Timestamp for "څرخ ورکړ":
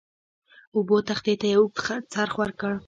2.13-2.73